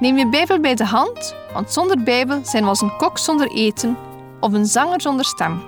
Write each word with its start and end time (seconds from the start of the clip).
Neem 0.00 0.16
je 0.18 0.28
Bijbel 0.28 0.60
bij 0.60 0.74
de 0.74 0.84
hand, 0.84 1.34
want 1.52 1.72
zonder 1.72 2.02
Bijbel 2.02 2.44
zijn 2.44 2.62
we 2.62 2.68
als 2.68 2.80
een 2.80 2.96
kok 2.96 3.18
zonder 3.18 3.50
eten 3.50 3.96
of 4.40 4.52
een 4.52 4.66
zanger 4.66 5.00
zonder 5.00 5.24
stem. 5.24 5.62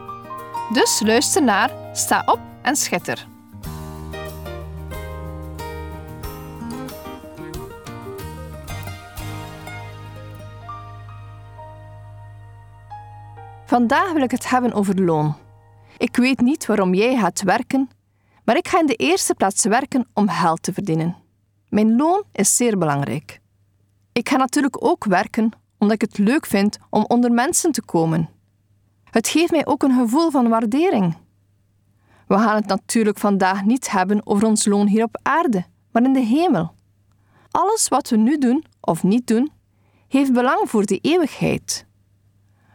Dus 0.73 1.01
luister 1.05 1.43
naar, 1.43 1.71
sta 1.93 2.23
op 2.27 2.41
en 2.62 2.77
schitter. 2.77 3.27
Vandaag 13.66 14.13
wil 14.13 14.23
ik 14.23 14.30
het 14.30 14.51
hebben 14.51 14.73
over 14.73 15.02
loon. 15.02 15.35
Ik 15.99 16.16
weet 16.16 16.41
niet 16.41 16.66
waarom 16.66 16.95
jij 16.95 17.16
gaat 17.16 17.43
werken, 17.43 17.91
maar 18.45 18.57
ik 18.57 18.69
ga 18.69 18.80
in 18.80 18.87
de 18.87 18.95
eerste 18.95 19.35
plaats 19.35 19.65
werken 19.65 20.07
om 20.15 20.29
geld 20.29 20.63
te 20.63 20.73
verdienen. 20.73 21.16
Mijn 21.68 21.96
loon 21.96 22.23
is 22.33 22.57
zeer 22.57 22.79
belangrijk. 22.79 23.40
Ik 24.16 24.28
ga 24.28 24.36
natuurlijk 24.36 24.84
ook 24.84 25.04
werken 25.04 25.50
omdat 25.78 26.02
ik 26.02 26.09
het 26.10 26.18
leuk 26.18 26.46
vind 26.46 26.78
om 26.90 27.04
onder 27.09 27.32
mensen 27.32 27.72
te 27.72 27.82
komen. 27.82 28.28
Het 29.10 29.28
geeft 29.28 29.50
mij 29.50 29.66
ook 29.66 29.82
een 29.82 29.98
gevoel 29.98 30.30
van 30.30 30.48
waardering. 30.48 31.16
We 32.26 32.34
gaan 32.34 32.54
het 32.54 32.66
natuurlijk 32.66 33.18
vandaag 33.18 33.64
niet 33.64 33.90
hebben 33.90 34.26
over 34.26 34.46
ons 34.46 34.66
loon 34.66 34.87
hier 34.87 35.04
op 35.04 35.18
aarde, 35.22 35.64
maar 35.90 36.02
in 36.02 36.12
de 36.12 36.20
hemel. 36.20 36.72
Alles 37.50 37.88
wat 37.88 38.09
we 38.09 38.16
nu 38.16 38.38
doen 38.38 38.64
of 38.80 39.02
niet 39.02 39.26
doen, 39.26 39.52
heeft 40.09 40.32
belang 40.32 40.70
voor 40.70 40.87
de 40.87 40.98
eeuwigheid. 40.98 41.87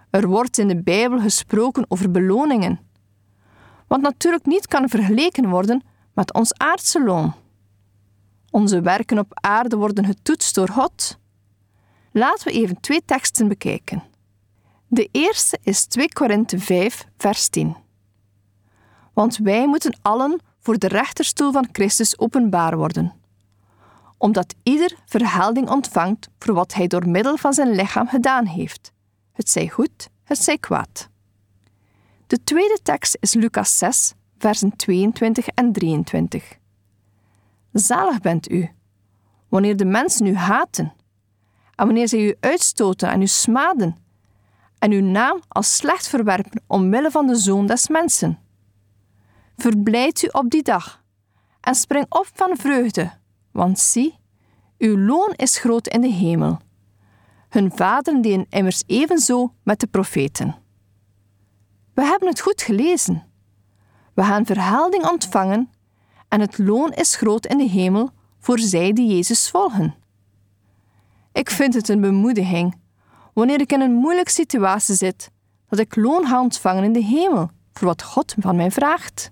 Er 0.09 0.28
wordt 0.28 0.58
in 0.58 0.67
de 0.67 0.81
Bijbel 0.81 1.19
gesproken 1.19 1.86
over 1.88 2.12
beloningen, 2.12 2.80
wat 3.88 4.02
natuurlijk 4.02 4.45
niet 4.45 4.67
kan 4.67 4.89
vergeleken 4.89 5.50
worden 5.50 5.84
met 6.14 6.34
ons 6.34 6.53
aardse 6.53 7.03
loon. 7.03 7.34
Onze 8.50 8.81
werken 8.81 9.19
op 9.19 9.28
aarde 9.34 9.75
worden 9.75 10.06
getoetst 10.06 10.56
door 10.56 10.69
God. 10.69 11.19
Laten 12.12 12.48
we 12.48 12.54
even 12.54 12.80
twee 12.80 13.02
teksten 13.06 13.48
bekijken. 13.48 14.04
De 14.88 15.09
eerste 15.12 15.59
is 15.64 15.86
2 15.86 16.14
Korinthe 16.14 16.59
5, 16.59 17.06
vers 17.18 17.48
10. 17.50 17.76
Want 19.14 19.38
wij 19.38 19.68
moeten 19.68 20.00
allen 20.02 20.40
voor 20.59 20.78
de 20.78 20.88
rechterstoel 20.88 21.52
van 21.52 21.70
Christus 21.72 22.20
openbaar 22.20 22.78
worden, 22.78 23.14
omdat 24.18 24.56
ieder 24.64 24.95
verhelding 25.06 25.70
ontvangt 25.70 26.30
voor 26.40 26.53
wat 26.53 26.73
hij 26.73 26.88
door 26.88 27.09
middel 27.09 27.38
van 27.38 27.53
zijn 27.53 27.72
lichaam 27.72 28.08
gedaan 28.08 28.46
heeft, 28.46 28.92
het 29.31 29.50
zij 29.50 29.70
goed, 29.70 30.09
het 30.23 30.38
zij 30.38 30.58
kwaad. 30.58 31.09
De 32.28 32.44
tweede 32.44 32.80
tekst 32.84 33.18
is 33.20 33.34
Lucas 33.34 33.78
6, 33.78 34.14
versen 34.38 34.75
22 34.75 35.48
en 35.48 35.72
23. 35.72 36.58
Zalig 37.72 38.20
bent 38.20 38.52
u, 38.52 38.70
wanneer 39.50 39.78
de 39.78 39.86
mensen 39.86 40.25
u 40.25 40.36
haten 40.36 40.94
en 41.82 41.88
wanneer 41.88 42.08
zij 42.08 42.20
u 42.20 42.36
uitstoten 42.40 43.09
en 43.09 43.22
u 43.22 43.28
smaden 43.28 43.97
en 44.80 44.92
uw 44.92 45.02
naam 45.02 45.42
als 45.47 45.75
slecht 45.75 46.08
verwerpen 46.08 46.64
omwille 46.68 47.12
van 47.12 47.28
de 47.28 47.36
zoon 47.36 47.66
des 47.66 47.88
mensen. 47.88 48.40
Verblijd 49.58 50.24
u 50.24 50.28
op 50.31 50.50
die 50.50 50.64
dag 50.64 51.03
en 51.62 51.75
spring 51.75 52.06
op 52.09 52.28
van 52.34 52.58
vreugde, 52.58 53.12
want 53.52 53.80
zie, 53.80 54.19
uw 54.78 54.97
loon 54.97 55.34
is 55.36 55.58
groot 55.58 55.88
in 55.88 56.02
de 56.02 56.08
hemel. 56.08 56.59
Hun 57.50 57.72
vaderen 57.75 58.22
deden 58.22 58.46
immers 58.50 58.84
evenzo 58.88 59.53
met 59.63 59.80
de 59.80 59.88
profeten. 59.88 60.56
We 61.94 62.03
hebben 62.03 62.28
het 62.28 62.42
goed 62.42 62.62
gelezen. 62.62 63.24
We 64.13 64.24
gaan 64.24 64.46
verhelding 64.46 65.09
ontvangen 65.09 65.69
en 66.28 66.40
het 66.40 66.58
loon 66.58 66.92
is 66.92 67.16
groot 67.16 67.46
in 67.46 67.58
de 67.58 67.69
hemel 67.69 68.09
voor 68.40 68.59
zij 68.59 68.94
die 68.94 69.16
Jezus 69.16 69.50
volgen. 69.50 70.00
Ik 71.31 71.50
vind 71.50 71.74
het 71.74 71.90
een 71.90 72.02
bemoediging 72.02 72.80
wanneer 73.34 73.59
ik 73.59 73.72
in 73.72 73.81
een 73.81 73.94
moeilijke 73.94 74.31
situatie 74.31 74.96
zit, 74.96 75.31
dat 75.69 75.80
ik 75.80 75.96
loon 75.96 76.28
ga 76.28 76.42
ontvangen 76.42 76.84
in 76.84 76.94
de 76.94 77.03
hemel 77.03 77.50
voor 77.74 77.88
wat 77.88 78.03
God 78.03 78.36
van 78.40 78.56
mij 78.56 78.72
vraagt. 78.72 79.31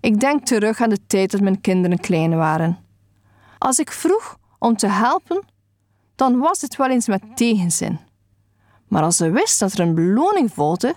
Ik 0.00 0.20
denk 0.20 0.46
terug 0.46 0.80
aan 0.80 0.88
de 0.88 1.06
tijd 1.06 1.30
dat 1.30 1.40
mijn 1.40 1.60
kinderen 1.60 1.98
klein 1.98 2.36
waren. 2.36 2.78
Als 3.58 3.78
ik 3.78 3.92
vroeg 3.92 4.38
om 4.58 4.76
te 4.76 4.86
helpen, 4.86 5.44
dan 6.14 6.38
was 6.38 6.60
het 6.60 6.76
wel 6.76 6.90
eens 6.90 7.06
met 7.06 7.36
tegenzin. 7.36 7.98
Maar 8.88 9.02
als 9.02 9.16
ze 9.16 9.30
wist 9.30 9.58
dat 9.58 9.72
er 9.72 9.80
een 9.80 9.94
beloning 9.94 10.52
volgde, 10.52 10.94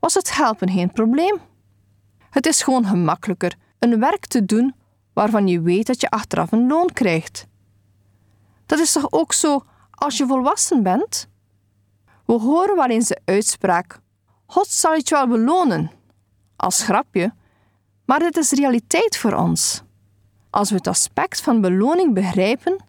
was 0.00 0.14
het 0.14 0.36
helpen 0.36 0.70
geen 0.70 0.92
probleem. 0.92 1.38
Het 2.30 2.46
is 2.46 2.62
gewoon 2.62 2.86
gemakkelijker 2.86 3.54
een 3.78 4.00
werk 4.00 4.26
te 4.26 4.44
doen 4.44 4.74
waarvan 5.12 5.48
je 5.48 5.60
weet 5.60 5.86
dat 5.86 6.00
je 6.00 6.10
achteraf 6.10 6.52
een 6.52 6.66
loon 6.66 6.92
krijgt. 6.92 7.46
Dat 8.66 8.78
is 8.78 8.92
toch 8.92 9.06
ook 9.10 9.32
zo 9.32 9.64
als 9.90 10.16
je 10.16 10.26
volwassen 10.26 10.82
bent? 10.82 11.28
We 12.24 12.32
horen 12.32 12.76
wel 12.76 12.88
eens 12.88 13.08
de 13.08 13.20
uitspraak: 13.24 14.00
God 14.46 14.66
zal 14.66 14.94
je 14.94 15.04
wel 15.08 15.28
belonen. 15.28 15.90
Als 16.56 16.82
grapje, 16.82 17.34
maar 18.04 18.18
dit 18.18 18.36
is 18.36 18.50
realiteit 18.50 19.16
voor 19.16 19.32
ons. 19.32 19.82
Als 20.50 20.70
we 20.70 20.76
het 20.76 20.86
aspect 20.86 21.40
van 21.40 21.60
beloning 21.60 22.14
begrijpen, 22.14 22.84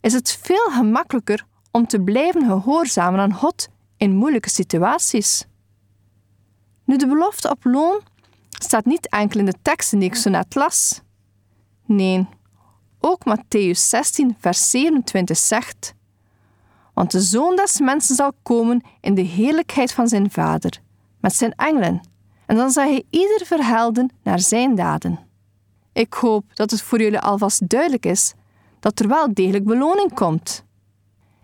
is 0.00 0.12
het 0.12 0.38
veel 0.42 0.70
gemakkelijker 0.70 1.44
om 1.70 1.86
te 1.86 2.00
blijven 2.00 2.44
gehoorzamen 2.44 3.20
aan 3.20 3.34
God 3.34 3.68
in 3.96 4.16
moeilijke 4.16 4.50
situaties. 4.50 5.46
Nu, 6.84 6.96
de 6.96 7.06
belofte 7.06 7.50
op 7.50 7.64
loon 7.64 8.00
staat 8.50 8.84
niet 8.84 9.08
enkel 9.08 9.40
in 9.40 9.46
de 9.46 9.54
teksten 9.62 9.98
die 9.98 10.08
ik 10.08 10.14
zo 10.14 10.30
net 10.30 10.54
las. 10.54 11.00
Nee, 11.86 12.28
ook 13.00 13.24
Matthäus 13.24 13.88
16, 13.88 14.36
vers 14.38 14.70
27 14.70 15.36
zegt: 15.36 15.94
Want 16.94 17.10
de 17.10 17.20
zoon 17.20 17.56
des 17.56 17.80
mensen 17.80 18.14
zal 18.14 18.32
komen 18.42 18.80
in 19.00 19.14
de 19.14 19.22
heerlijkheid 19.22 19.92
van 19.92 20.08
zijn 20.08 20.30
vader, 20.30 20.80
met 21.20 21.34
zijn 21.34 21.54
engelen, 21.54 22.00
en 22.46 22.56
dan 22.56 22.70
zal 22.70 22.84
hij 22.84 23.04
ieder 23.10 23.46
verhelden 23.46 24.10
naar 24.22 24.40
zijn 24.40 24.74
daden. 24.74 25.18
Ik 25.92 26.14
hoop 26.14 26.44
dat 26.54 26.70
het 26.70 26.82
voor 26.82 27.00
jullie 27.00 27.20
alvast 27.20 27.68
duidelijk 27.68 28.06
is 28.06 28.34
dat 28.80 29.00
er 29.00 29.08
wel 29.08 29.34
degelijk 29.34 29.64
beloning 29.64 30.14
komt. 30.14 30.64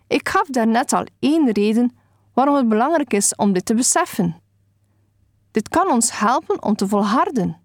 Ik 0.07 0.29
gaf 0.29 0.47
daarnet 0.47 0.93
al 0.93 1.07
één 1.19 1.51
reden 1.51 1.97
waarom 2.35 2.55
het 2.55 2.69
belangrijk 2.69 3.13
is 3.13 3.35
om 3.35 3.53
dit 3.53 3.65
te 3.65 3.75
beseffen. 3.75 4.41
Dit 5.51 5.69
kan 5.69 5.91
ons 5.91 6.19
helpen 6.19 6.63
om 6.63 6.77
te 6.77 6.89
volharden. 6.89 7.61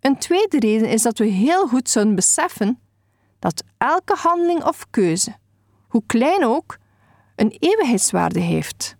Een 0.00 0.18
tweede 0.18 0.58
reden 0.58 0.88
is 0.88 1.02
dat 1.02 1.18
we 1.18 1.24
heel 1.24 1.68
goed 1.68 1.88
zouden 1.88 2.14
beseffen 2.14 2.78
dat 3.44 3.64
elke 3.78 4.14
handeling 4.16 4.64
of 4.64 4.86
keuze, 4.90 5.36
hoe 5.88 6.02
klein 6.06 6.44
ook, 6.44 6.78
een 7.36 7.56
eeuwigheidswaarde 7.58 8.40
heeft. 8.40 8.96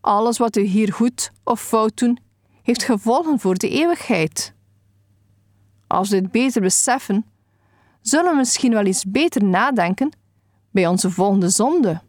Alles 0.00 0.38
wat 0.38 0.54
we 0.54 0.60
hier 0.60 0.92
goed 0.92 1.32
of 1.44 1.60
fout 1.60 1.96
doen, 1.96 2.18
heeft 2.62 2.82
gevolgen 2.82 3.40
voor 3.40 3.54
de 3.54 3.68
eeuwigheid. 3.68 4.54
Als 5.86 6.08
we 6.08 6.20
dit 6.20 6.30
beter 6.30 6.60
beseffen, 6.60 7.24
zullen 8.00 8.30
we 8.30 8.36
misschien 8.36 8.72
wel 8.72 8.84
eens 8.84 9.04
beter 9.04 9.44
nadenken 9.44 10.16
bij 10.70 10.86
onze 10.86 11.10
volgende 11.10 11.48
zonde. 11.48 12.00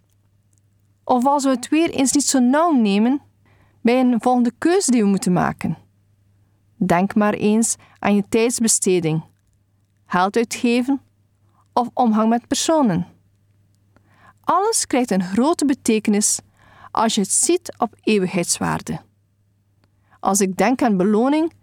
Of 1.04 1.26
als 1.26 1.44
we 1.44 1.50
het 1.50 1.70
weer 1.70 1.90
eens 1.90 2.12
niet 2.12 2.26
zo 2.26 2.40
nauw 2.40 2.72
nemen 2.72 3.22
bij 3.82 4.00
een 4.00 4.22
volgende 4.22 4.52
keuze 4.58 4.92
die 4.92 5.02
we 5.02 5.08
moeten 5.08 5.34
maken. 5.34 5.78
Denk 6.76 7.16
maar 7.16 7.34
eens 7.34 7.76
aan 8.00 8.16
je 8.16 8.24
tijdsbesteding, 8.30 9.24
geld 10.10 10.36
uitgeven 10.36 11.02
of 11.74 11.90
omgang 11.94 12.30
met 12.30 12.48
personen. 12.48 13.08
Alles 14.42 14.88
krijgt 14.88 15.12
een 15.12 15.24
grote 15.24 15.66
betekenis 15.66 16.40
als 16.92 17.16
je 17.16 17.22
het 17.22 17.32
ziet 17.32 17.76
op 17.78 17.96
eeuwigheidswaarde. 18.04 19.00
Als 20.20 20.42
ik 20.42 20.58
denk 20.58 20.82
aan 20.82 20.98
beloning, 20.98 21.54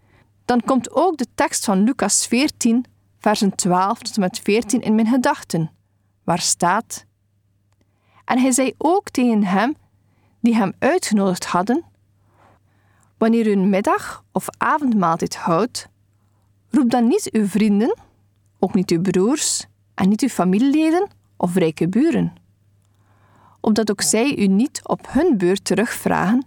dan 0.44 0.62
komt 0.62 0.90
ook 0.90 1.16
de 1.16 1.26
tekst 1.34 1.64
van 1.64 1.82
Lucas 1.82 2.26
14, 2.26 2.84
versen 3.18 3.54
12 3.54 3.98
tot 3.98 4.14
en 4.14 4.20
met 4.20 4.38
14 4.38 4.80
in 4.80 4.94
mijn 4.94 5.06
gedachten, 5.06 5.70
waar 6.24 6.40
staat: 6.40 7.04
En 8.24 8.38
hij 8.38 8.52
zei 8.52 8.74
ook 8.78 9.10
tegen 9.10 9.44
hem 9.44 9.74
die 10.40 10.54
hem 10.54 10.72
uitgenodigd 10.78 11.44
hadden: 11.44 11.84
Wanneer 13.18 13.46
u 13.46 13.50
een 13.50 13.70
middag- 13.70 14.24
of 14.32 14.46
avondmaaltijd 14.58 15.36
houdt, 15.36 15.88
roep 16.70 16.90
dan 16.90 17.06
niet 17.06 17.30
uw 17.32 17.46
vrienden, 17.46 17.96
ook 18.58 18.74
niet 18.74 18.90
uw 18.90 19.00
broers, 19.00 19.66
en 19.94 20.08
niet 20.08 20.22
uw 20.22 20.28
familieleden 20.28 21.08
of 21.36 21.54
rijke 21.54 21.88
buren. 21.88 22.32
Opdat 23.60 23.90
ook 23.90 24.02
zij 24.02 24.36
u 24.36 24.46
niet 24.46 24.80
op 24.82 25.06
hun 25.08 25.38
beurt 25.38 25.64
terugvragen 25.64 26.44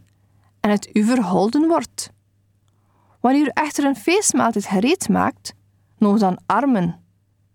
en 0.60 0.70
het 0.70 0.90
u 0.94 1.04
verholden 1.04 1.68
wordt. 1.68 2.12
Wanneer 3.20 3.46
u 3.46 3.52
echter 3.54 3.86
een 3.86 3.96
feestmaaltijd 3.96 4.66
gereed 4.66 5.10
maakt, 5.10 5.54
nog 5.98 6.20
dan 6.20 6.40
armen, 6.46 7.04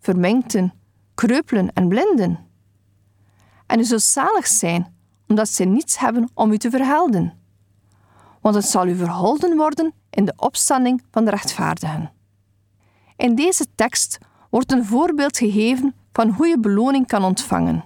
vermengten, 0.00 0.72
kreupelen 1.14 1.72
en 1.72 1.88
blinden. 1.88 2.38
En 3.66 3.78
u 3.78 3.84
zult 3.84 4.02
zalig 4.02 4.46
zijn, 4.46 4.94
omdat 5.28 5.48
zij 5.48 5.66
niets 5.66 5.98
hebben 5.98 6.30
om 6.34 6.52
u 6.52 6.58
te 6.58 6.70
verhelden. 6.70 7.32
Want 8.40 8.54
het 8.54 8.64
zal 8.64 8.86
u 8.86 8.96
verholden 8.96 9.56
worden 9.56 9.92
in 10.10 10.24
de 10.24 10.34
opstanding 10.36 11.02
van 11.10 11.24
de 11.24 11.30
rechtvaardigen. 11.30 12.12
In 13.16 13.34
deze 13.34 13.66
tekst 13.74 14.18
wordt 14.54 14.72
een 14.72 14.84
voorbeeld 14.84 15.38
gegeven 15.38 15.94
van 16.12 16.28
hoe 16.28 16.46
je 16.46 16.58
beloning 16.60 17.06
kan 17.06 17.24
ontvangen. 17.24 17.84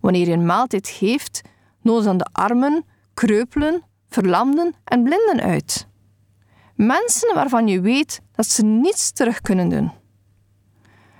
Wanneer 0.00 0.26
je 0.26 0.32
een 0.32 0.46
maaltijd 0.46 0.88
geeft, 0.88 1.40
nodig 1.80 2.04
dan 2.04 2.16
de 2.16 2.26
armen, 2.32 2.84
kreupelen, 3.14 3.82
verlamden 4.08 4.74
en 4.84 5.02
blinden 5.02 5.40
uit. 5.40 5.86
Mensen 6.74 7.34
waarvan 7.34 7.68
je 7.68 7.80
weet 7.80 8.20
dat 8.32 8.46
ze 8.46 8.64
niets 8.64 9.12
terug 9.12 9.40
kunnen 9.40 9.68
doen. 9.68 9.90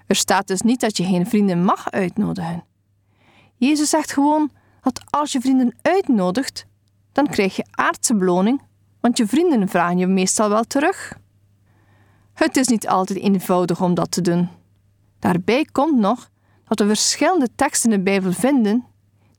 Er 0.07 0.17
staat 0.17 0.47
dus 0.47 0.61
niet 0.61 0.81
dat 0.81 0.97
je 0.97 1.05
geen 1.05 1.27
vrienden 1.27 1.65
mag 1.65 1.91
uitnodigen. 1.91 2.65
Jezus 3.57 3.91
zegt 3.91 4.13
gewoon 4.13 4.51
dat 4.81 5.01
als 5.11 5.33
je 5.33 5.41
vrienden 5.41 5.75
uitnodigt, 5.83 6.67
dan 7.13 7.27
krijg 7.27 7.57
je 7.57 7.67
aardse 7.71 8.15
beloning, 8.15 8.63
want 9.01 9.17
je 9.17 9.27
vrienden 9.27 9.69
vragen 9.69 9.99
je 9.99 10.07
meestal 10.07 10.49
wel 10.49 10.65
terug. 10.65 11.19
Het 12.33 12.57
is 12.57 12.67
niet 12.67 12.89
altijd 12.89 13.19
eenvoudig 13.19 13.81
om 13.81 13.95
dat 13.95 14.11
te 14.11 14.21
doen. 14.21 14.61
Daarbij 15.23 15.65
komt 15.73 15.99
nog 15.99 16.31
dat 16.65 16.79
we 16.79 16.87
verschillende 16.87 17.49
teksten 17.55 17.91
in 17.91 17.97
de 17.97 18.03
Bijbel 18.03 18.33
vinden 18.33 18.85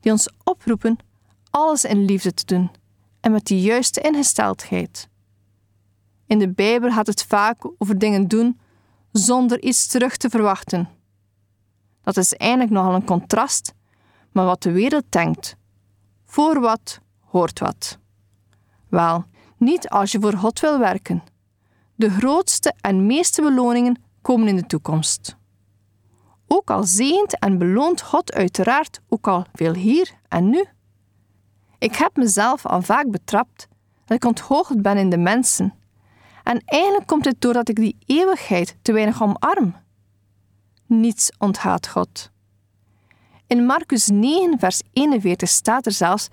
die 0.00 0.12
ons 0.12 0.32
oproepen 0.44 0.96
alles 1.50 1.84
in 1.84 2.04
liefde 2.04 2.34
te 2.34 2.44
doen 2.44 2.70
en 3.20 3.32
met 3.32 3.46
de 3.46 3.60
juiste 3.60 4.00
ingesteldheid. 4.00 5.08
In 6.26 6.38
de 6.38 6.48
Bijbel 6.48 6.90
gaat 6.90 7.06
het 7.06 7.24
vaak 7.24 7.70
over 7.78 7.98
dingen 7.98 8.28
doen 8.28 8.60
zonder 9.12 9.62
iets 9.62 9.86
terug 9.86 10.16
te 10.16 10.28
verwachten. 10.28 10.88
Dat 12.02 12.16
is 12.16 12.34
eigenlijk 12.34 12.70
nogal 12.70 12.94
een 12.94 13.04
contrast 13.04 13.74
met 14.32 14.44
wat 14.44 14.62
de 14.62 14.72
wereld 14.72 15.04
denkt. 15.08 15.56
Voor 16.24 16.60
wat 16.60 17.00
hoort 17.20 17.58
wat. 17.58 17.98
Wel, 18.88 19.24
niet 19.56 19.88
als 19.88 20.12
je 20.12 20.20
voor 20.20 20.36
God 20.36 20.60
wil 20.60 20.78
werken. 20.78 21.22
De 21.94 22.10
grootste 22.10 22.74
en 22.80 23.06
meeste 23.06 23.42
beloningen 23.42 24.02
komen 24.22 24.48
in 24.48 24.56
de 24.56 24.66
toekomst. 24.66 25.36
Ook 26.46 26.70
al 26.70 26.84
zegent 26.84 27.38
en 27.38 27.58
beloont 27.58 28.02
God 28.02 28.32
uiteraard 28.32 29.00
ook 29.08 29.28
al 29.28 29.46
veel 29.52 29.74
hier 29.74 30.12
en 30.28 30.50
nu. 30.50 30.64
Ik 31.78 31.94
heb 31.94 32.16
mezelf 32.16 32.66
al 32.66 32.82
vaak 32.82 33.10
betrapt 33.10 33.68
dat 34.04 34.16
ik 34.16 34.24
onthoogd 34.24 34.82
ben 34.82 34.96
in 34.96 35.10
de 35.10 35.18
mensen. 35.18 35.74
En 36.42 36.62
eigenlijk 36.64 37.06
komt 37.06 37.24
het 37.24 37.40
doordat 37.40 37.68
ik 37.68 37.76
die 37.76 37.96
eeuwigheid 38.06 38.76
te 38.82 38.92
weinig 38.92 39.22
omarm. 39.22 39.76
Niets 40.86 41.30
onthaat 41.38 41.88
God. 41.88 42.30
In 43.46 43.66
Marcus 43.66 44.08
9, 44.08 44.58
vers 44.58 44.82
41 44.92 45.48
staat 45.48 45.86
er 45.86 45.92
zelfs 45.92 46.28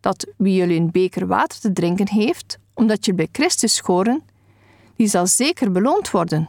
dat 0.00 0.26
wie 0.36 0.54
jullie 0.54 0.80
een 0.80 0.90
beker 0.90 1.26
water 1.26 1.60
te 1.60 1.72
drinken 1.72 2.08
heeft, 2.08 2.58
omdat 2.74 3.04
je 3.04 3.14
bij 3.14 3.28
Christus 3.32 3.74
schoren, 3.74 4.22
die 4.96 5.06
zal 5.06 5.26
zeker 5.26 5.72
beloond 5.72 6.10
worden. 6.10 6.48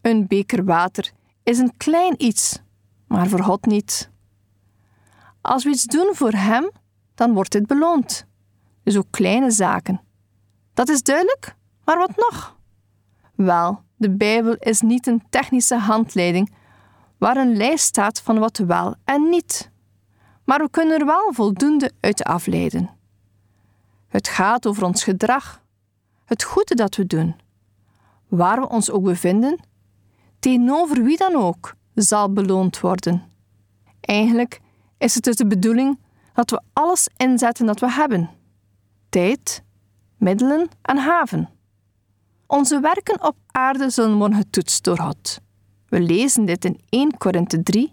Een 0.00 0.26
beker 0.26 0.64
water 0.64 1.12
is 1.46 1.58
een 1.58 1.76
klein 1.76 2.14
iets, 2.22 2.62
maar 3.06 3.28
voor 3.28 3.42
God 3.42 3.66
niet. 3.66 4.10
Als 5.40 5.64
we 5.64 5.70
iets 5.70 5.84
doen 5.84 6.10
voor 6.14 6.32
Hem, 6.32 6.70
dan 7.14 7.32
wordt 7.34 7.52
dit 7.52 7.66
beloond. 7.66 8.26
Dus 8.82 8.96
ook 8.96 9.06
kleine 9.10 9.50
zaken. 9.50 10.00
Dat 10.74 10.88
is 10.88 11.02
duidelijk, 11.02 11.56
maar 11.84 11.98
wat 11.98 12.16
nog? 12.16 12.56
Wel, 13.34 13.82
de 13.96 14.10
Bijbel 14.10 14.54
is 14.54 14.80
niet 14.80 15.06
een 15.06 15.22
technische 15.30 15.76
handleiding 15.76 16.54
waar 17.18 17.36
een 17.36 17.56
lijst 17.56 17.84
staat 17.84 18.20
van 18.20 18.38
wat 18.38 18.58
wel 18.58 18.94
en 19.04 19.28
niet. 19.28 19.70
Maar 20.44 20.58
we 20.58 20.70
kunnen 20.70 21.00
er 21.00 21.06
wel 21.06 21.32
voldoende 21.32 21.92
uit 22.00 22.24
afleiden. 22.24 22.90
Het 24.08 24.28
gaat 24.28 24.66
over 24.66 24.84
ons 24.84 25.04
gedrag, 25.04 25.62
het 26.24 26.42
goede 26.42 26.74
dat 26.74 26.96
we 26.96 27.06
doen. 27.06 27.36
Waar 28.28 28.60
we 28.60 28.68
ons 28.68 28.90
ook 28.90 29.02
bevinden, 29.02 29.58
tegenover 30.46 31.02
wie 31.02 31.16
dan 31.16 31.34
ook, 31.34 31.74
zal 31.94 32.32
beloond 32.32 32.80
worden. 32.80 33.22
Eigenlijk 34.00 34.60
is 34.98 35.14
het 35.14 35.24
dus 35.24 35.36
de 35.36 35.46
bedoeling 35.46 35.98
dat 36.32 36.50
we 36.50 36.60
alles 36.72 37.08
inzetten 37.16 37.66
dat 37.66 37.80
we 37.80 37.90
hebben: 37.90 38.30
tijd, 39.08 39.62
middelen 40.16 40.68
en 40.82 40.98
haven. 40.98 41.48
Onze 42.46 42.80
werken 42.80 43.24
op 43.24 43.36
aarde 43.46 43.90
zullen 43.90 44.18
worden 44.18 44.38
getoetst 44.38 44.84
door 44.84 44.98
God. 44.98 45.38
We 45.88 46.00
lezen 46.00 46.44
dit 46.44 46.64
in 46.64 46.80
1 46.88 47.16
Korinthe 47.16 47.62
3, 47.62 47.92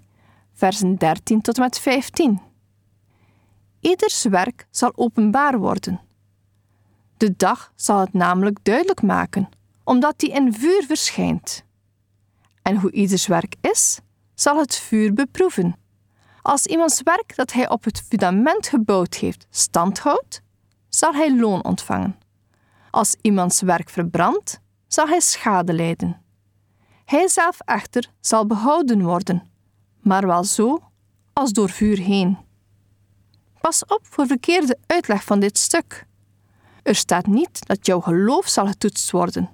versen 0.53 0.95
13 0.95 1.41
tot 1.41 1.57
en 1.57 1.63
met 1.63 1.79
15. 1.79 2.41
Ieders 3.79 4.23
werk 4.23 4.67
zal 4.69 4.91
openbaar 4.95 5.59
worden. 5.59 6.01
De 7.17 7.33
dag 7.37 7.71
zal 7.75 7.99
het 7.99 8.13
namelijk 8.13 8.59
duidelijk 8.63 9.01
maken, 9.01 9.49
omdat 9.83 10.19
die 10.19 10.31
in 10.31 10.53
vuur 10.53 10.83
verschijnt. 10.87 11.65
En 12.63 12.77
hoe 12.77 12.91
ieders 12.91 13.27
werk 13.27 13.55
is, 13.61 13.99
zal 14.33 14.57
het 14.57 14.75
vuur 14.75 15.13
beproeven. 15.13 15.75
Als 16.41 16.65
iemands 16.65 17.01
werk 17.03 17.35
dat 17.35 17.51
hij 17.51 17.69
op 17.69 17.83
het 17.83 18.03
fundament 18.07 18.67
gebouwd 18.67 19.15
heeft 19.15 19.47
standhoudt, 19.49 20.41
zal 20.89 21.13
hij 21.13 21.35
loon 21.35 21.63
ontvangen. 21.63 22.15
Als 22.91 23.15
iemands 23.21 23.61
werk 23.61 23.89
verbrandt, 23.89 24.59
zal 24.87 25.07
hij 25.07 25.19
schade 25.19 25.73
lijden. 25.73 26.21
Hij 27.05 27.27
zelf 27.27 27.59
echter 27.59 28.09
zal 28.19 28.45
behouden 28.45 29.01
worden, 29.01 29.51
maar 30.01 30.27
wel 30.27 30.43
zo 30.43 30.79
als 31.33 31.51
door 31.51 31.69
vuur 31.69 31.97
heen. 31.97 32.37
Pas 33.61 33.85
op 33.85 33.99
voor 34.01 34.27
verkeerde 34.27 34.77
uitleg 34.85 35.23
van 35.23 35.39
dit 35.39 35.57
stuk. 35.57 36.05
Er 36.83 36.95
staat 36.95 37.27
niet 37.27 37.67
dat 37.67 37.85
jouw 37.85 37.99
geloof 37.99 38.47
zal 38.47 38.67
getoetst 38.67 39.11
worden. 39.11 39.49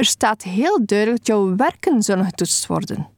Er 0.00 0.06
staat 0.06 0.42
heel 0.42 0.86
duidelijk 0.86 1.18
dat 1.18 1.26
jouw 1.26 1.56
werken 1.56 2.02
zullen 2.02 2.24
getoetst 2.24 2.66
worden. 2.66 3.08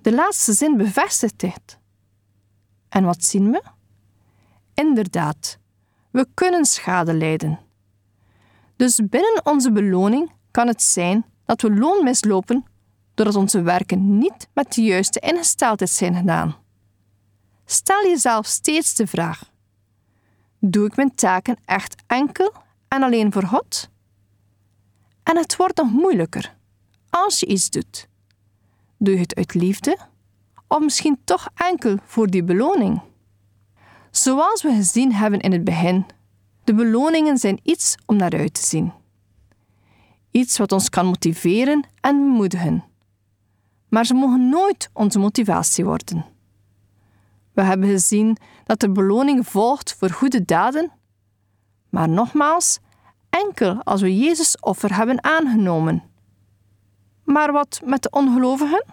De 0.00 0.12
laatste 0.14 0.52
zin 0.52 0.76
bevestigt 0.76 1.38
dit. 1.38 1.78
En 2.88 3.04
wat 3.04 3.24
zien 3.24 3.50
we? 3.50 3.62
Inderdaad, 4.74 5.58
we 6.10 6.26
kunnen 6.34 6.64
schade 6.64 7.14
lijden. 7.14 7.58
Dus 8.76 9.00
binnen 9.08 9.40
onze 9.44 9.72
beloning 9.72 10.32
kan 10.50 10.66
het 10.66 10.82
zijn 10.82 11.24
dat 11.44 11.62
we 11.62 11.74
loon 11.74 12.04
mislopen 12.04 12.64
doordat 13.14 13.36
onze 13.36 13.62
werken 13.62 14.18
niet 14.18 14.48
met 14.52 14.72
de 14.72 14.82
juiste 14.82 15.20
ingesteldheid 15.20 15.90
zijn 15.90 16.14
gedaan. 16.14 16.56
Stel 17.64 18.02
jezelf 18.02 18.46
steeds 18.46 18.94
de 18.94 19.06
vraag: 19.06 19.50
Doe 20.58 20.86
ik 20.86 20.96
mijn 20.96 21.14
taken 21.14 21.56
echt 21.64 22.02
enkel 22.06 22.52
en 22.88 23.02
alleen 23.02 23.32
voor 23.32 23.44
God? 23.44 23.90
En 25.28 25.36
het 25.36 25.56
wordt 25.56 25.76
nog 25.76 25.90
moeilijker 25.90 26.54
als 27.10 27.40
je 27.40 27.46
iets 27.46 27.70
doet. 27.70 28.08
Doe 28.98 29.14
je 29.14 29.20
het 29.20 29.34
uit 29.34 29.54
liefde 29.54 29.98
of 30.66 30.80
misschien 30.80 31.18
toch 31.24 31.48
enkel 31.54 31.96
voor 32.04 32.26
die 32.26 32.44
beloning? 32.44 33.00
Zoals 34.10 34.62
we 34.62 34.74
gezien 34.74 35.12
hebben 35.12 35.40
in 35.40 35.52
het 35.52 35.64
begin, 35.64 36.06
de 36.64 36.74
beloningen 36.74 37.38
zijn 37.38 37.60
iets 37.62 37.94
om 38.06 38.16
naar 38.16 38.32
uit 38.32 38.54
te 38.54 38.64
zien. 38.64 38.92
Iets 40.30 40.58
wat 40.58 40.72
ons 40.72 40.88
kan 40.88 41.06
motiveren 41.06 41.86
en 42.00 42.16
bemoedigen. 42.16 42.84
Maar 43.88 44.06
ze 44.06 44.14
mogen 44.14 44.48
nooit 44.48 44.90
onze 44.92 45.18
motivatie 45.18 45.84
worden. 45.84 46.24
We 47.52 47.62
hebben 47.62 47.88
gezien 47.88 48.36
dat 48.64 48.82
er 48.82 48.92
beloning 48.92 49.46
volgt 49.46 49.94
voor 49.94 50.10
goede 50.10 50.44
daden, 50.44 50.92
maar 51.88 52.08
nogmaals, 52.08 52.78
enkel 53.46 53.82
als 53.82 54.00
we 54.00 54.18
Jezus 54.18 54.60
offer 54.60 54.96
hebben 54.96 55.24
aangenomen. 55.24 56.02
Maar 57.24 57.52
wat 57.52 57.80
met 57.84 58.02
de 58.02 58.10
ongelovigen? 58.10 58.84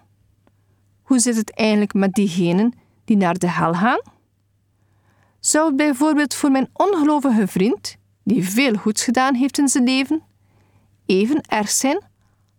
Hoe 1.02 1.20
zit 1.20 1.36
het 1.36 1.54
eigenlijk 1.54 1.94
met 1.94 2.14
diegenen 2.14 2.74
die 3.06 3.18
naar 3.18 3.38
de 3.38 3.50
hel 3.50 3.74
gaan? 3.74 4.02
Zou 5.40 5.68
het 5.68 5.76
bijvoorbeeld 5.76 6.34
voor 6.34 6.52
mijn 6.52 6.70
ongelovige 6.74 7.48
vriend, 7.48 7.96
die 8.24 8.50
veel 8.50 8.74
goeds 8.74 9.04
gedaan 9.04 9.36
heeft 9.36 9.58
in 9.58 9.68
zijn 9.68 9.84
leven, 9.84 10.24
even 11.06 11.42
erg 11.42 11.70
zijn 11.70 12.04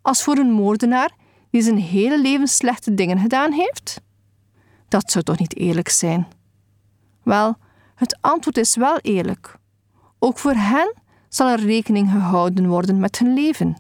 als 0.03 0.23
voor 0.23 0.37
een 0.37 0.53
moordenaar 0.53 1.11
die 1.51 1.63
zijn 1.63 1.79
hele 1.79 2.21
leven 2.21 2.49
slechte 2.49 2.95
dingen 2.95 3.19
gedaan 3.19 3.53
heeft? 3.53 4.01
Dat 4.89 5.11
zou 5.11 5.25
toch 5.25 5.39
niet 5.39 5.57
eerlijk 5.57 5.89
zijn? 5.89 6.27
Wel, 7.23 7.57
het 7.95 8.19
antwoord 8.21 8.57
is 8.57 8.77
wel 8.77 8.99
eerlijk. 8.99 9.57
Ook 10.19 10.39
voor 10.39 10.55
hen 10.55 10.95
zal 11.37 11.49
er 11.49 11.61
rekening 11.61 12.11
gehouden 12.11 12.67
worden 12.67 13.01
met 13.01 13.19
hun 13.19 13.35
leven. 13.35 13.77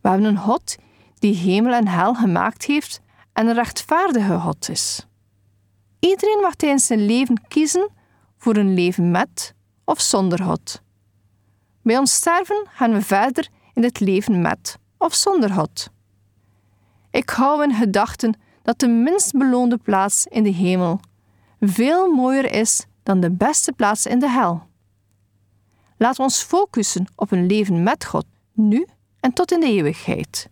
We 0.00 0.08
hebben 0.08 0.26
een 0.26 0.38
God 0.38 0.76
die 1.18 1.34
hemel 1.34 1.72
en 1.72 1.88
hel 1.88 2.14
gemaakt 2.14 2.64
heeft 2.64 3.00
en 3.32 3.46
een 3.46 3.54
rechtvaardige 3.54 4.38
God 4.38 4.68
is. 4.68 5.06
Iedereen 6.00 6.40
mag 6.40 6.54
tijdens 6.54 6.86
zijn 6.86 7.06
leven 7.06 7.42
kiezen 7.48 7.88
voor 8.38 8.56
een 8.56 8.74
leven 8.74 9.10
met 9.10 9.54
of 9.84 10.00
zonder 10.00 10.42
God. 10.42 10.82
Bij 11.82 11.98
ons 11.98 12.14
sterven 12.14 12.66
gaan 12.68 12.92
we 12.92 13.02
verder 13.02 13.48
in 13.74 13.82
het 13.82 14.00
leven 14.00 14.40
met 14.40 14.78
of 14.98 15.14
zonder 15.14 15.50
God. 15.50 15.90
Ik 17.10 17.30
hou 17.30 17.62
in 17.62 17.74
gedachten 17.74 18.40
dat 18.62 18.78
de 18.78 18.88
minst 18.88 19.32
beloonde 19.32 19.76
plaats 19.76 20.26
in 20.26 20.42
de 20.42 20.52
hemel 20.52 21.00
veel 21.60 22.10
mooier 22.10 22.52
is 22.52 22.86
dan 23.02 23.20
de 23.20 23.30
beste 23.30 23.72
plaats 23.72 24.06
in 24.06 24.18
de 24.18 24.28
hel. 24.28 24.68
Laat 26.02 26.18
ons 26.18 26.42
focussen 26.42 27.06
op 27.16 27.30
een 27.30 27.46
leven 27.46 27.82
met 27.82 28.04
God, 28.04 28.26
nu 28.52 28.86
en 29.20 29.32
tot 29.32 29.52
in 29.52 29.60
de 29.60 29.66
eeuwigheid. 29.66 30.48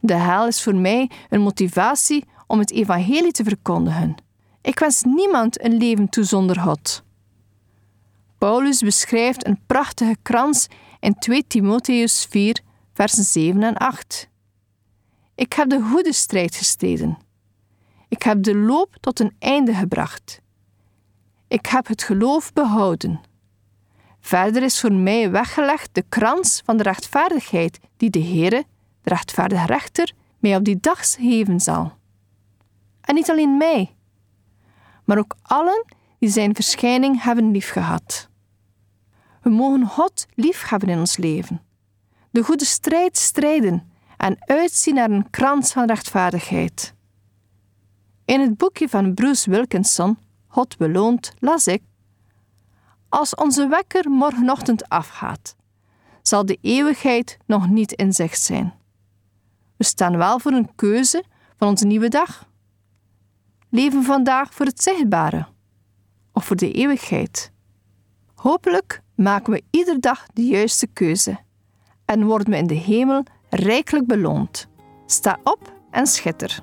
De 0.00 0.14
hel 0.14 0.46
is 0.46 0.62
voor 0.62 0.74
mij 0.74 1.10
een 1.28 1.40
motivatie 1.40 2.24
om 2.46 2.58
het 2.58 2.70
evangelie 2.70 3.32
te 3.32 3.44
verkondigen. 3.44 4.14
Ik 4.60 4.78
wens 4.78 5.02
niemand 5.02 5.64
een 5.64 5.76
leven 5.76 6.08
toe 6.08 6.24
zonder 6.24 6.60
God. 6.60 7.02
Paulus 8.38 8.80
beschrijft 8.80 9.46
een 9.46 9.60
prachtige 9.66 10.16
krans 10.22 10.66
in 11.00 11.14
2 11.14 11.46
Timotheus 11.46 12.26
4, 12.30 12.60
versen 12.92 13.24
7 13.24 13.62
en 13.62 13.76
8. 13.76 14.28
Ik 15.34 15.52
heb 15.52 15.68
de 15.68 15.80
goede 15.80 16.12
strijd 16.12 16.56
gestreden. 16.56 17.18
Ik 18.08 18.22
heb 18.22 18.42
de 18.42 18.56
loop 18.56 18.96
tot 19.00 19.20
een 19.20 19.36
einde 19.38 19.74
gebracht. 19.74 20.40
Ik 21.48 21.66
heb 21.66 21.86
het 21.86 22.02
geloof 22.02 22.52
behouden. 22.52 23.26
Verder 24.20 24.62
is 24.62 24.80
voor 24.80 24.92
mij 24.92 25.30
weggelegd 25.30 25.88
de 25.92 26.04
krans 26.08 26.62
van 26.64 26.76
de 26.76 26.82
rechtvaardigheid 26.82 27.78
die 27.96 28.10
de 28.10 28.22
Heere, 28.22 28.64
de 29.02 29.10
rechtvaardige 29.10 29.66
rechter, 29.66 30.12
mij 30.38 30.56
op 30.56 30.64
die 30.64 30.78
dag 30.80 31.10
geven 31.10 31.60
zal. 31.60 31.92
En 33.00 33.14
niet 33.14 33.30
alleen 33.30 33.56
mij, 33.56 33.96
maar 35.04 35.18
ook 35.18 35.36
allen 35.42 35.84
die 36.18 36.28
zijn 36.28 36.54
verschijning 36.54 37.22
hebben 37.22 37.50
liefgehad. 37.50 38.28
We 39.42 39.50
mogen 39.50 39.86
God 39.86 40.26
liefhebben 40.34 40.88
in 40.88 40.98
ons 40.98 41.16
leven, 41.16 41.62
de 42.30 42.42
goede 42.42 42.64
strijd 42.64 43.16
strijden 43.16 43.92
en 44.16 44.36
uitzien 44.38 44.94
naar 44.94 45.10
een 45.10 45.30
krans 45.30 45.72
van 45.72 45.86
rechtvaardigheid. 45.86 46.94
In 48.24 48.40
het 48.40 48.56
boekje 48.56 48.88
van 48.88 49.14
Bruce 49.14 49.50
Wilkinson, 49.50 50.18
God 50.46 50.76
beloont, 50.76 51.32
las 51.38 51.66
ik: 51.66 51.82
Als 53.08 53.34
onze 53.34 53.68
wekker 53.68 54.10
morgenochtend 54.10 54.88
afgaat, 54.88 55.56
zal 56.22 56.46
de 56.46 56.58
eeuwigheid 56.60 57.38
nog 57.46 57.68
niet 57.68 57.92
in 57.92 58.12
zicht 58.12 58.40
zijn. 58.40 58.74
We 59.76 59.84
staan 59.84 60.16
wel 60.16 60.38
voor 60.38 60.52
een 60.52 60.74
keuze 60.74 61.24
van 61.56 61.68
onze 61.68 61.86
nieuwe 61.86 62.08
dag. 62.08 62.48
Leven 63.70 64.02
vandaag 64.02 64.54
voor 64.54 64.66
het 64.66 64.82
zichtbare 64.82 65.46
of 66.32 66.44
voor 66.44 66.56
de 66.56 66.72
eeuwigheid. 66.72 67.52
Hopelijk 68.34 69.02
maken 69.14 69.52
we 69.52 69.62
iedere 69.70 69.98
dag 69.98 70.26
de 70.32 70.44
juiste 70.44 70.86
keuze 70.86 71.38
en 72.04 72.24
worden 72.24 72.50
we 72.50 72.56
in 72.56 72.66
de 72.66 72.74
hemel 72.74 73.22
rijkelijk 73.50 74.06
beloond. 74.06 74.68
Sta 75.06 75.38
op 75.42 75.72
en 75.90 76.06
schitter. 76.06 76.62